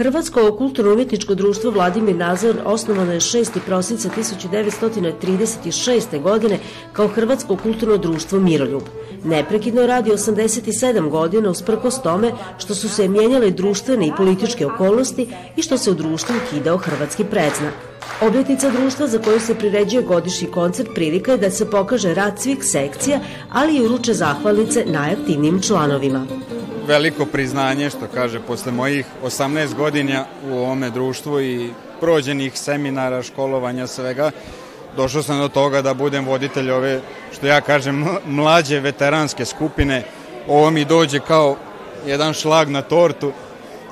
Hrvatsko 0.00 0.56
kulturno-umjetničko 0.58 1.34
društvo 1.34 1.70
Vladimir 1.70 2.16
Nazor 2.16 2.56
osnovano 2.64 3.12
je 3.12 3.20
6. 3.20 3.58
prosinca 3.66 4.08
1936. 4.16 6.22
godine 6.22 6.58
kao 6.92 7.08
Hrvatsko 7.08 7.56
kulturno 7.56 7.96
društvo 7.96 8.40
Miroljub. 8.40 8.82
Neprekidno 9.24 9.86
radi 9.86 10.10
87 10.10 11.10
godina 11.10 11.50
usprkos 11.50 12.02
tome 12.02 12.32
što 12.58 12.74
su 12.74 12.88
se 12.88 13.08
mijenjale 13.08 13.50
društvene 13.50 14.06
i 14.06 14.12
političke 14.16 14.66
okolnosti 14.66 15.28
i 15.56 15.62
što 15.62 15.78
se 15.78 15.90
u 15.90 15.94
društvu 15.94 16.34
ukidao 16.46 16.76
hrvatski 16.76 17.24
predznak. 17.24 17.74
Obljetnica 18.20 18.70
društva 18.70 19.06
za 19.06 19.18
koju 19.18 19.40
se 19.40 19.54
priređuje 19.54 20.02
godišnji 20.02 20.48
koncert 20.48 20.88
prilika 20.94 21.32
je 21.32 21.38
da 21.38 21.50
se 21.50 21.70
pokaže 21.70 22.14
rad 22.14 22.40
svih 22.40 22.64
sekcija, 22.64 23.20
ali 23.50 23.76
i 23.76 23.84
uruče 23.84 24.14
zahvalnice 24.14 24.84
najaktivnijim 24.86 25.62
članovima 25.62 26.26
veliko 26.90 27.26
priznanje, 27.26 27.90
što 27.90 28.08
kaže, 28.14 28.40
posle 28.40 28.72
mojih 28.72 29.06
18 29.22 29.74
godina 29.74 30.24
u 30.50 30.58
ovome 30.58 30.90
društvu 30.90 31.40
i 31.40 31.70
prođenih 32.00 32.58
seminara, 32.58 33.22
školovanja, 33.22 33.86
svega, 33.86 34.30
došao 34.96 35.22
sam 35.22 35.38
do 35.38 35.48
toga 35.48 35.82
da 35.82 35.94
budem 35.94 36.26
voditelj 36.26 36.70
ove, 36.70 37.00
što 37.32 37.46
ja 37.46 37.60
kažem, 37.60 38.06
mlađe 38.26 38.80
veteranske 38.80 39.44
skupine. 39.44 40.02
Ovo 40.48 40.70
mi 40.70 40.84
dođe 40.84 41.20
kao 41.20 41.56
jedan 42.06 42.34
šlag 42.34 42.68
na 42.68 42.82
tortu 42.82 43.32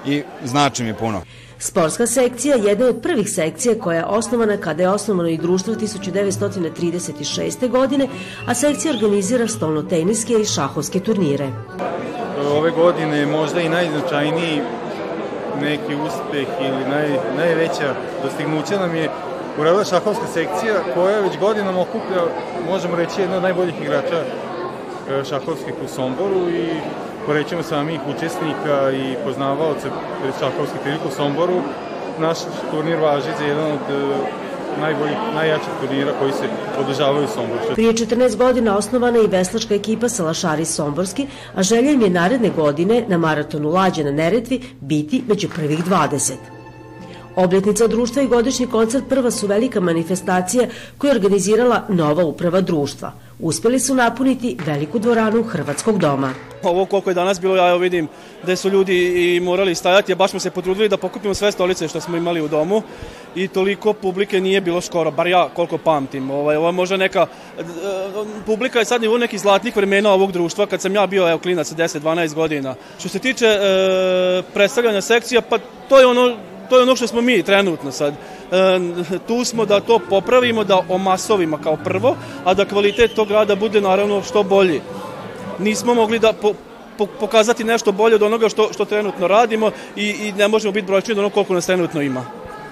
i 0.06 0.22
znači 0.44 0.84
mi 0.84 0.94
puno. 0.94 1.22
Sportska 1.58 2.06
sekcija 2.06 2.56
je 2.56 2.64
jedna 2.64 2.86
od 2.86 2.98
prvih 3.02 3.30
sekcija 3.30 3.78
koja 3.78 3.98
je 3.98 4.04
osnovana 4.04 4.56
kada 4.56 4.82
je 4.82 4.88
osnovano 4.88 5.28
i 5.28 5.38
društvo 5.38 5.74
1936. 5.74 7.68
godine, 7.68 8.08
a 8.46 8.54
sekcija 8.54 8.94
organizira 8.94 9.48
stolnoteniske 9.48 10.32
i 10.32 10.44
šahovske 10.44 11.00
turnire 11.00 11.50
ove 12.50 12.70
godine 12.70 13.26
možda 13.26 13.60
i 13.60 13.68
najznačajniji 13.68 14.62
neki 15.60 15.94
uspeh 15.94 16.48
ili 16.60 16.84
naj, 16.90 17.08
najveća 17.36 17.94
dostignuća 18.22 18.78
nam 18.80 18.94
je 18.94 19.08
uradila 19.58 19.84
šahovska 19.84 20.26
sekcija 20.26 20.74
koja 20.94 21.20
već 21.20 21.38
godinama 21.38 21.80
okuplja, 21.80 22.22
možemo 22.70 22.96
reći, 22.96 23.20
jedna 23.20 23.36
od 23.36 23.42
najboljih 23.42 23.74
igrača 23.82 24.20
e, 24.20 25.24
šahovskih 25.24 25.74
u 25.84 25.88
Somboru 25.88 26.48
i 26.48 26.68
porećemo 27.26 27.62
samih 27.62 28.00
učesnika 28.16 28.90
i 28.92 29.14
poznavaoca 29.24 29.88
šahovskih 30.40 30.80
prilika 30.82 31.08
u 31.08 31.16
Somboru. 31.16 31.60
Naš 32.18 32.38
turnir 32.70 32.98
važi 32.98 33.30
za 33.38 33.44
jedan 33.44 33.66
od 33.66 33.86
e, 33.90 34.47
najboljih, 34.80 35.16
najjačih 35.34 35.68
turnira 35.80 36.12
koji 36.20 36.32
se 36.32 36.48
održavaju 36.78 37.24
u 37.24 37.28
Somboru. 37.28 37.60
Prije 37.74 37.92
14 37.92 38.36
godina 38.36 38.76
osnovana 38.76 39.18
je 39.18 39.24
i 39.24 39.28
veslačka 39.28 39.74
ekipa 39.74 40.08
Salašari 40.08 40.64
Somborski, 40.64 41.26
a 41.54 41.62
želja 41.62 41.90
im 41.90 42.00
je 42.02 42.10
naredne 42.10 42.50
godine 42.50 43.04
na 43.08 43.18
maratonu 43.18 43.68
Lađe 43.68 44.04
na 44.04 44.10
Neretvi 44.10 44.60
biti 44.80 45.22
među 45.28 45.48
prvih 45.48 45.84
20. 45.84 46.57
Obljetnica 47.38 47.86
društva 47.86 48.22
i 48.22 48.26
godišnji 48.26 48.66
koncert 48.66 49.04
prva 49.08 49.30
su 49.30 49.46
velika 49.46 49.80
manifestacija 49.80 50.66
koju 50.98 51.08
je 51.08 51.14
organizirala 51.14 51.82
nova 51.88 52.24
uprava 52.24 52.60
društva. 52.60 53.12
Uspeli 53.38 53.80
su 53.80 53.94
napuniti 53.94 54.56
veliku 54.66 54.98
dvoranu 54.98 55.42
Hrvatskog 55.42 55.98
doma. 55.98 56.32
Ovo 56.62 56.86
koliko 56.86 57.10
je 57.10 57.14
danas 57.14 57.40
bilo, 57.40 57.56
ja 57.56 57.68
evo 57.68 57.78
vidim 57.78 58.08
da 58.46 58.56
su 58.56 58.70
ljudi 58.70 58.96
i 59.36 59.40
morali 59.40 59.74
stajati, 59.74 60.12
a 60.12 60.16
baš 60.16 60.30
smo 60.30 60.40
se 60.40 60.50
potrudili 60.50 60.88
da 60.88 60.96
pokupimo 60.96 61.34
sve 61.34 61.52
stolice 61.52 61.88
što 61.88 62.00
smo 62.00 62.16
imali 62.16 62.40
u 62.40 62.48
domu 62.48 62.82
i 63.34 63.48
toliko 63.48 63.92
publike 63.92 64.40
nije 64.40 64.60
bilo 64.60 64.80
skoro, 64.80 65.10
bar 65.10 65.26
ja 65.26 65.48
koliko 65.54 65.78
pamtim. 65.78 66.30
Ovaj, 66.30 66.56
ovo 66.56 66.66
je 66.66 66.72
možda 66.72 66.96
neka, 66.96 67.26
e, 67.58 67.62
publika 68.46 68.78
je 68.78 68.84
sad 68.84 69.02
nivo 69.02 69.18
nekih 69.18 69.40
zlatnih 69.40 69.76
vremena 69.76 70.12
ovog 70.12 70.32
društva, 70.32 70.66
kad 70.66 70.80
sam 70.80 70.94
ja 70.94 71.06
bio 71.06 71.28
evo, 71.28 71.38
klinac 71.38 71.72
10-12 71.72 72.34
godina. 72.34 72.74
Što 72.98 73.08
se 73.08 73.18
tiče 73.18 73.46
e, 73.46 74.42
predstavljanja 74.54 75.00
sekcija, 75.00 75.40
pa 75.40 75.58
to 75.88 75.98
je 76.00 76.06
ono 76.06 76.36
to 76.68 76.76
je 76.76 76.82
ono 76.82 76.96
što 76.96 77.06
smo 77.06 77.20
mi 77.20 77.42
trenutno 77.42 77.92
sad. 77.92 78.14
E, 78.14 78.80
tu 79.26 79.44
smo 79.44 79.64
da 79.64 79.80
to 79.80 79.98
popravimo, 79.98 80.64
da 80.64 80.80
omasovimo 80.88 81.58
kao 81.62 81.76
prvo, 81.76 82.16
a 82.44 82.54
da 82.54 82.64
kvalitet 82.64 83.14
tog 83.14 83.30
rada 83.30 83.56
bude 83.56 83.80
naravno 83.80 84.22
što 84.22 84.42
bolji. 84.42 84.80
Nismo 85.58 85.94
mogli 85.94 86.18
da 86.18 86.32
po, 86.32 86.52
po, 86.98 87.06
pokazati 87.06 87.64
nešto 87.64 87.92
bolje 87.92 88.14
od 88.14 88.22
onoga 88.22 88.48
što, 88.48 88.68
što 88.72 88.84
trenutno 88.84 89.28
radimo 89.28 89.70
i, 89.96 90.08
i 90.08 90.32
ne 90.32 90.48
možemo 90.48 90.72
biti 90.72 90.86
brojčani 90.86 91.12
od 91.12 91.18
onoga 91.18 91.34
koliko 91.34 91.54
nas 91.54 91.66
trenutno 91.66 92.02
ima. 92.02 92.24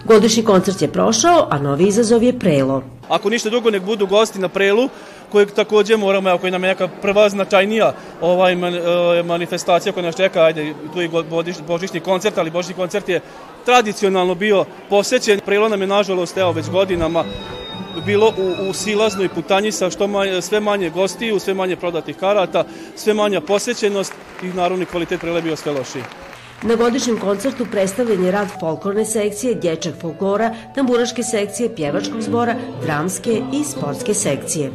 Godišnji 0.05 0.45
koncert 0.45 0.83
je 0.83 0.89
prošao, 0.89 1.47
a 1.51 1.59
novi 1.59 1.87
izazov 1.87 2.23
je 2.23 2.39
prelo. 2.39 2.83
Ako 3.09 3.31
ništa 3.31 3.51
drugo, 3.51 3.71
nek 3.71 3.83
budu 3.83 4.07
gosti 4.07 4.39
na 4.39 4.49
prelu, 4.49 4.89
kojeg 5.33 5.51
takođe 5.51 5.97
moramo, 5.97 6.31
ako 6.31 6.47
je 6.47 6.51
nam 6.51 6.61
neka 6.61 6.89
prva 7.03 7.29
značajnija 7.29 7.93
ovaj 8.21 8.57
man, 8.57 8.75
e, 8.75 8.81
manifestacija 9.23 9.93
koja 9.93 10.07
nas 10.07 10.17
čeka, 10.17 10.43
ajde, 10.43 10.75
tu 10.93 11.01
je 11.01 11.11
božićni 11.67 12.01
koncert, 12.01 12.39
ali 12.39 12.51
božićni 12.51 12.75
koncert 12.75 13.09
je 13.09 13.21
tradicionalno 13.67 14.35
bio 14.35 14.65
posećen. 14.89 15.41
Prelo 15.45 15.69
nam 15.69 15.81
je, 15.81 15.87
nažalost, 15.87 16.37
evo, 16.37 16.53
već 16.53 16.71
godinama 16.71 17.25
bilo 18.07 18.33
u, 18.39 18.71
u 18.71 18.73
silaznoj 18.73 19.29
putanji 19.29 19.73
sa 19.73 19.91
što 19.91 20.07
manje, 20.07 20.43
sve 20.43 20.61
manje 20.61 20.91
gostiju, 20.91 21.39
sve 21.39 21.55
manje 21.55 21.77
prodatih 21.77 22.17
karata, 22.17 22.65
sve 22.97 23.15
manja 23.15 23.41
posećenost 23.41 24.13
i 24.43 24.47
naravno 24.47 24.85
kvalitet 24.85 25.21
prele 25.21 25.43
bio 25.43 25.57
sve 25.57 25.73
lošiji. 25.73 26.03
Na 26.63 26.75
godišnjem 26.75 27.19
koncertu 27.19 27.67
predstavljen 27.71 28.25
je 28.25 28.31
rad 28.31 28.49
folklorne 28.61 29.05
sekcije, 29.05 29.55
dječak 29.55 29.95
folklora, 30.01 30.55
tamburaške 30.75 31.23
sekcije, 31.23 31.75
pjevačkog 31.75 32.23
zbora, 32.23 32.55
dramske 32.83 33.43
i 33.53 33.65
sportske 33.65 34.15
sekcije. 34.15 34.71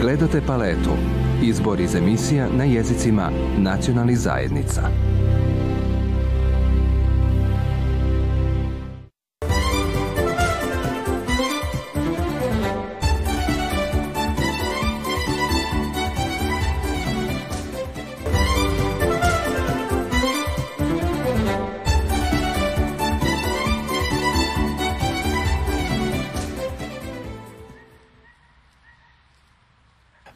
Gledate 0.00 0.42
paletu. 0.46 0.90
Izbor 1.42 1.80
iz 1.80 1.94
emisija 1.94 2.48
na 2.56 2.64
jezicima 2.64 3.30
nacionalnih 3.58 4.18
zajednica. 4.18 5.09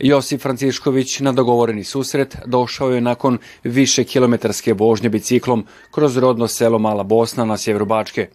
Josip 0.05 0.41
Francišković 0.41 1.21
na 1.21 1.33
dogovoreni 1.33 1.85
susret 1.85 2.37
došao 2.47 2.91
je 2.91 3.01
nakon 3.01 3.39
više 3.63 4.05
kilometarske 4.05 4.73
vožnje 4.73 5.09
biciklom 5.09 5.67
kroz 5.91 6.17
rodno 6.17 6.49
selo 6.49 6.79
Mala 6.79 7.03
Bosna 7.03 7.45
na 7.45 7.57
sjeveru 7.57 7.87
Bačke. 7.87 8.29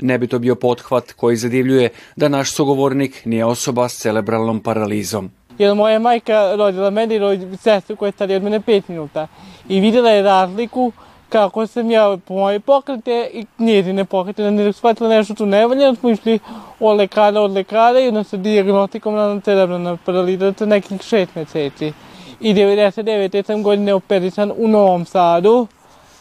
Ne 0.00 0.18
bi 0.18 0.26
to 0.26 0.38
bio 0.38 0.54
pothvat 0.54 1.12
koji 1.12 1.36
zadivljuje 1.36 1.88
da 2.16 2.28
naš 2.28 2.52
sugovornik 2.52 3.24
nije 3.24 3.44
osoba 3.44 3.88
s 3.88 3.98
cerebralnom 3.98 4.60
paralizom. 4.60 5.30
Jer 5.58 5.74
moja 5.74 5.98
majka 5.98 6.54
rodila 6.56 6.90
meni 6.90 7.14
i 7.16 7.56
sestru 7.56 7.96
koja 7.96 8.08
je 8.08 8.12
starija 8.12 8.36
od 8.36 8.42
mene 8.42 8.60
pet 8.60 8.88
minuta 8.88 9.28
i 9.68 9.80
videla 9.80 10.10
je 10.10 10.22
razliku 10.22 10.92
kako 11.32 11.66
sam 11.66 11.90
ja 11.90 12.18
po 12.24 12.34
moje 12.34 12.60
pokrete 12.60 13.30
i 13.32 13.46
njezine 13.58 14.04
pokrete, 14.04 14.42
da 14.42 14.50
ne 14.50 14.72
shvatila 14.72 15.08
nešto 15.08 15.34
tu 15.34 15.46
nevalja, 15.46 15.94
smo 15.94 16.10
išli 16.10 16.38
od 16.80 16.96
lekara 16.96 17.40
od 17.40 17.52
lekara 17.52 18.00
i 18.00 18.08
onda 18.08 18.24
sa 18.24 18.36
diagnostikom 18.36 19.14
na 19.14 19.40
cerebralna 19.40 19.96
paraliza 19.96 20.52
za 20.58 20.66
nekih 20.66 21.02
šest 21.02 21.34
meseci. 21.34 21.92
I 22.40 22.54
99. 22.54 23.46
sam 23.46 23.62
godine 23.62 23.94
operisan 23.94 24.52
u 24.56 24.68
Novom 24.68 25.04
Sadu, 25.04 25.66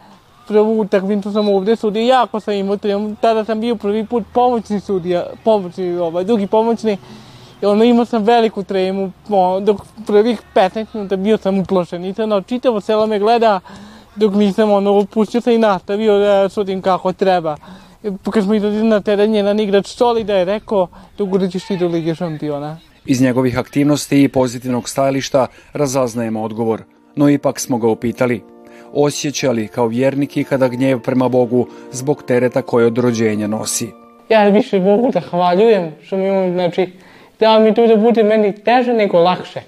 prvu 0.48 0.80
utakmicu 0.80 1.32
sam 1.32 1.50
ovde 1.50 1.76
sudio, 1.76 2.04
jako 2.04 2.40
sam 2.40 2.54
imao 2.54 2.78
trijum, 2.78 3.16
tada 3.22 3.46
sam 3.46 3.62
bio 3.62 3.76
prvi 3.76 4.06
put 4.06 4.24
pomoćni 4.34 4.80
sudija, 4.80 5.26
pomoćni, 5.44 5.98
ovaj, 5.98 6.24
drugi 6.24 6.48
pomoćni, 6.48 6.98
i 7.62 7.66
ono 7.66 7.84
imao 7.84 8.06
sam 8.06 8.24
veliku 8.24 8.64
tremu, 8.64 9.12
dok 9.62 9.82
prvih 10.08 10.42
15 10.56 10.86
minuta 10.94 11.16
bio 11.16 11.38
sam 11.38 11.60
uplošen, 11.60 12.02
nisam, 12.02 12.30
no, 12.30 12.42
čitavo 12.42 12.82
selo 12.82 13.08
me 13.08 13.20
gleda, 13.20 13.60
dok 14.16 14.34
nisam 14.34 14.72
ono, 14.72 15.06
pustio 15.06 15.42
se 15.42 15.56
i 15.56 15.58
nastavio 15.58 16.18
da 16.18 16.50
sudim 16.50 16.82
kako 16.82 17.14
treba. 17.14 17.58
Kad 18.32 18.44
smo 18.44 18.54
idali 18.54 18.84
na 18.84 19.00
teren, 19.02 19.36
jedan 19.36 19.60
igrač 19.60 19.88
Solida 19.88 20.36
je 20.36 20.46
rekao, 20.46 20.88
dok 21.18 21.52
ćeš 21.52 21.66
ti 21.66 21.78
do 21.78 21.88
Lige 21.88 22.16
šampiona. 22.16 22.78
Iz 23.06 23.22
njegovih 23.22 23.60
aktivnosti 23.60 24.24
i 24.24 24.28
pozitivnog 24.28 24.90
stajališta 24.90 25.48
razaznajemo 25.74 26.44
odgovor, 26.44 26.82
no 27.16 27.30
ipak 27.30 27.60
smo 27.60 27.78
ga 27.78 27.88
upitali. 27.88 28.44
Osjeća 28.94 29.52
li 29.52 29.68
kao 29.68 29.88
vjernik 29.88 30.38
i 30.38 30.44
kada 30.44 30.68
gnjev 30.68 31.00
prema 31.00 31.30
Bogu 31.30 31.68
zbog 31.92 32.24
tereta 32.24 32.62
koje 32.62 32.86
od 32.86 32.98
rođenja 32.98 33.48
nosi? 33.48 33.88
Ja 34.30 34.50
više 34.50 34.80
Bogu 34.80 35.12
zahvaljujem 35.14 35.92
što 36.04 36.18
mi 36.18 36.30
on, 36.30 36.54
znači, 36.54 36.92
da 37.40 37.60
mi 37.60 37.74
to 37.74 37.88
da 37.88 37.96
bude 37.96 38.24
meni 38.24 38.52
teže 38.52 38.94
nego 38.94 39.20
lakše. 39.20 39.62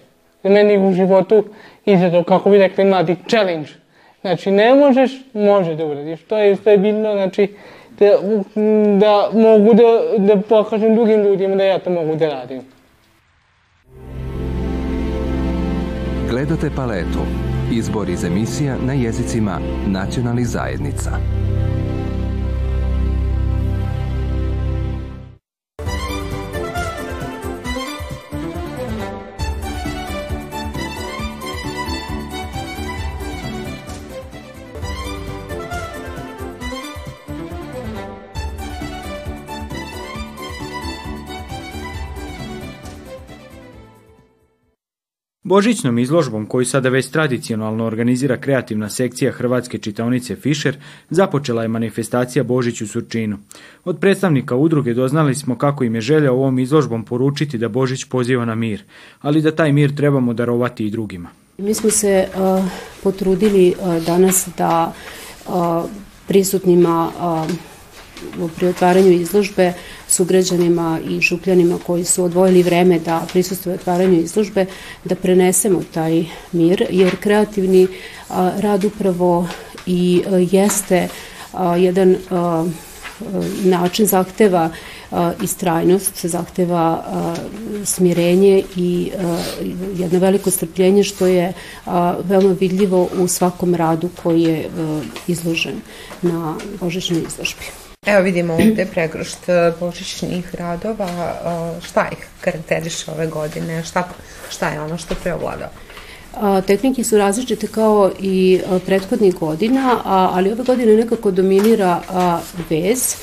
Meni 0.43 0.77
u 0.77 0.93
životu 0.93 1.43
izgleda, 1.85 2.23
kako 2.23 2.49
bi 2.49 2.57
rekli 2.57 2.85
mladi, 2.85 3.15
challenge. 3.27 3.69
Znači, 4.21 4.51
ne 4.51 4.75
možeš, 4.75 5.11
može 5.33 5.75
da 5.75 5.85
uradiš. 5.85 6.23
To 6.23 6.37
je 6.37 6.55
sve 6.55 6.77
bitno, 6.77 7.13
znači, 7.13 7.47
da, 7.99 8.17
da 8.99 9.29
mogu 9.33 9.73
da, 9.73 10.17
da 10.17 10.41
pokažem 10.41 10.95
drugim 10.95 11.23
ljudima 11.23 11.55
da 11.55 11.63
ja 11.63 11.79
to 11.79 11.89
mogu 11.89 12.15
da 12.15 12.29
radim. 12.29 12.61
Gledate 16.29 16.69
paletu. 16.75 17.19
Izbor 17.71 18.09
iz 18.09 18.23
emisija 18.23 18.75
na 18.85 18.93
jezicima 18.93 19.59
nacionalnih 19.87 20.47
zajednica. 20.47 21.11
Božićnom 45.49 45.99
izložbom 45.99 46.45
koju 46.45 46.65
sada 46.65 46.89
već 46.89 47.07
tradicionalno 47.07 47.85
organizira 47.85 48.37
kreativna 48.37 48.89
sekcija 48.89 49.31
Hrvatske 49.31 49.77
čitaonice 49.77 50.35
Fischer 50.35 50.77
započela 51.09 51.61
je 51.61 51.67
manifestacija 51.67 52.43
Božić 52.43 52.81
u 52.81 52.87
Surčinu. 52.87 53.37
Od 53.85 53.99
predstavnika 53.99 54.55
udruge 54.55 54.93
doznali 54.93 55.35
smo 55.35 55.57
kako 55.57 55.83
im 55.83 55.95
je 55.95 56.01
želja 56.01 56.31
ovom 56.31 56.59
izložbom 56.59 57.05
poručiti 57.05 57.57
da 57.57 57.69
Božić 57.69 58.03
poziva 58.03 58.45
na 58.45 58.55
mir, 58.55 58.83
ali 59.21 59.41
da 59.41 59.55
taj 59.55 59.71
mir 59.71 59.95
trebamo 59.95 60.33
darovati 60.33 60.85
i 60.85 60.91
drugima. 60.91 61.29
Mi 61.57 61.73
smo 61.73 61.89
se 61.89 62.27
uh, 62.27 62.65
potrudili 63.03 63.73
uh, 63.79 64.03
danas 64.05 64.49
da 64.57 64.93
uh, 65.47 65.89
prisutnima 66.27 67.11
pri 68.57 68.67
otvaranju 68.67 69.11
izložbe 69.11 69.73
sugrađanima 70.19 70.99
i 71.09 71.21
župljanima 71.21 71.79
koji 71.87 72.05
su 72.05 72.23
odvojili 72.23 72.63
vreme 72.63 72.99
da 72.99 73.25
prisustuju 73.31 73.75
otvaranju 73.75 74.19
izložbe, 74.19 74.65
da 75.05 75.15
prenesemo 75.15 75.81
taj 75.93 76.25
mir, 76.51 76.85
jer 76.89 77.15
kreativni 77.19 77.87
rad 78.59 78.83
upravo 78.83 79.47
i 79.85 80.23
jeste 80.51 81.07
jedan 81.77 82.15
način 83.63 84.05
zahteva 84.05 84.69
istrajnost, 85.43 86.25
zahteva 86.25 87.03
smirenje 87.85 88.63
i 88.75 89.11
jedno 89.97 90.19
veliko 90.19 90.51
strpljenje 90.51 91.03
što 91.03 91.27
je 91.27 91.53
veoma 92.23 92.55
vidljivo 92.59 93.07
u 93.19 93.27
svakom 93.27 93.75
radu 93.75 94.09
koji 94.23 94.41
je 94.41 94.69
izložen 95.27 95.81
na 96.21 96.55
božićnoj 96.79 97.23
izložbi. 97.27 97.88
Evo 98.09 98.21
vidimo 98.21 98.53
ovde 98.53 98.85
pregršt 98.85 99.49
e, 99.49 99.71
božićnih 99.79 100.55
radova, 100.55 101.05
e, 101.05 101.81
šta 101.81 102.07
ih 102.11 102.17
karakteriše 102.41 103.11
ove 103.11 103.27
godine, 103.27 103.83
šta, 103.83 104.09
šta 104.49 104.69
je 104.69 104.81
ono 104.81 104.97
što 104.97 105.15
preovlada? 105.15 105.71
Tehnike 106.67 107.03
su 107.03 107.17
različite 107.17 107.67
kao 107.67 108.11
i 108.19 108.61
prethodnih 108.85 109.35
godina, 109.35 110.01
ali 110.05 110.51
ove 110.51 110.63
godine 110.63 110.95
nekako 110.95 111.31
dominira 111.31 112.01
vez. 112.69 113.15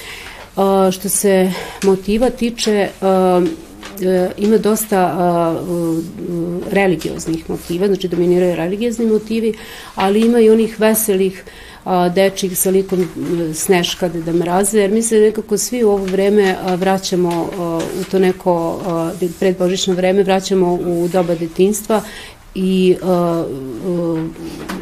Što 0.92 1.08
se 1.08 1.52
motiva 1.82 2.30
tiče, 2.30 2.72
e, 2.72 2.90
ima 4.36 4.58
dosta 4.58 5.54
religioznih 6.70 7.50
motiva, 7.50 7.86
znači 7.86 8.08
dominiraju 8.08 8.56
religiozni 8.56 9.06
motivi, 9.06 9.54
ali 9.94 10.20
ima 10.20 10.40
i 10.40 10.50
onih 10.50 10.80
veselih 10.80 11.44
dečih 12.14 12.58
sa 12.58 12.70
likom 12.70 13.08
Sneška 13.54 14.08
Deda 14.08 14.32
Mraza, 14.32 14.78
jer 14.78 14.90
mi 14.90 15.02
se 15.02 15.18
nekako 15.18 15.58
svi 15.58 15.84
u 15.84 15.90
ovo 15.90 16.04
vreme 16.04 16.56
vraćamo 16.76 17.48
u 18.00 18.04
to 18.10 18.18
neko 18.18 18.80
predbožično 19.40 19.94
vreme, 19.94 20.22
vraćamo 20.22 20.74
u 20.74 21.08
doba 21.12 21.34
detinstva 21.34 22.02
i 22.54 22.96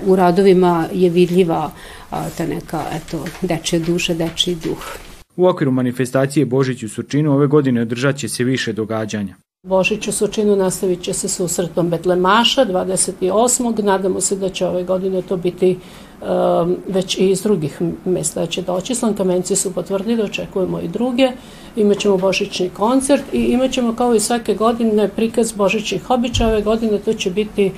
u 0.07 0.17
radovima 0.17 0.89
je 0.93 1.11
vidljiva 1.11 1.71
ta 2.11 2.47
neka 2.47 2.85
eto, 2.93 3.25
dečja 3.43 3.79
duša, 3.79 4.15
dečji 4.15 4.55
duh. 4.55 5.14
U 5.37 5.47
okviru 5.47 5.71
manifestacije 5.71 6.47
Božić 6.47 6.83
u 6.83 6.89
Surčinu 6.89 7.33
ove 7.33 7.47
godine 7.47 7.83
održat 7.83 8.17
će 8.17 8.29
se 8.29 8.45
više 8.45 8.73
događanja. 8.73 9.37
Božić 9.65 10.09
u 10.09 10.13
Surčinu 10.13 10.57
nastavit 10.57 11.03
će 11.03 11.13
se 11.13 11.29
susretom 11.29 11.91
Betlemaša 11.91 12.65
28. 12.67 13.83
Nadamo 13.83 14.21
se 14.21 14.37
da 14.37 14.49
će 14.49 14.67
ove 14.67 14.85
godine 14.85 15.23
to 15.23 15.37
biti 15.37 15.79
um, 16.21 16.77
već 16.89 17.19
i 17.19 17.31
iz 17.31 17.43
drugih 17.43 17.81
mesta 18.05 18.41
da 18.41 18.47
će 18.47 18.63
doći. 18.63 18.95
Slankamenci 18.95 19.57
su 19.57 19.75
potvrdili, 19.75 20.23
očekujemo 20.23 20.81
i 20.81 20.89
druge. 20.89 21.31
Imaćemo 21.77 22.17
Božićni 22.17 22.71
koncert 22.71 23.23
i 23.33 23.39
imaćemo 23.39 23.95
kao 23.95 24.15
i 24.15 24.21
svake 24.21 24.55
godine 24.55 25.09
prikaz 25.09 25.53
Božićnih 25.53 26.11
običaja. 26.11 26.51
Ove 26.51 26.63
godine 26.63 26.99
to 26.99 27.15
će 27.15 27.31
biti 27.31 27.73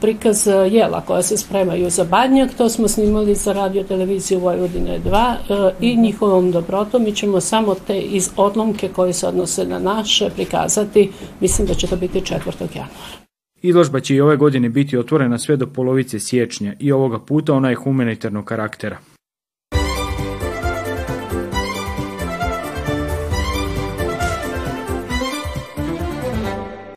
prikaz 0.00 0.46
jela 0.70 1.00
koja 1.00 1.22
se 1.22 1.36
spremaju 1.36 1.90
za 1.90 2.04
badnjak, 2.04 2.50
to 2.54 2.68
smo 2.68 2.88
snimali 2.88 3.34
za 3.34 3.52
radio 3.52 3.82
televiziju 3.82 4.40
Vojvodine 4.40 5.00
2 5.00 5.34
uh, 5.34 5.72
i 5.80 5.96
njihovom 5.96 6.52
dobrotom 6.52 7.04
mi 7.04 7.12
ćemo 7.12 7.40
samo 7.40 7.74
te 7.86 8.00
iz 8.00 8.30
odlomke 8.36 8.88
koje 8.88 9.12
se 9.12 9.26
odnose 9.26 9.64
na 9.64 9.78
naše 9.78 10.30
prikazati, 10.30 11.10
mislim 11.40 11.68
da 11.68 11.74
će 11.74 11.86
to 11.86 11.96
biti 11.96 12.20
4. 12.20 12.34
januara. 12.74 13.26
Izložba 13.62 14.00
će 14.00 14.14
i 14.14 14.20
ove 14.20 14.36
godine 14.36 14.68
biti 14.68 14.98
otvorena 14.98 15.38
sve 15.38 15.56
do 15.56 15.66
polovice 15.66 16.20
siječnja 16.20 16.74
i 16.78 16.92
ovoga 16.92 17.18
puta 17.18 17.54
ona 17.54 17.70
je 17.70 17.76
humanitarnog 17.76 18.44
karaktera. 18.44 18.98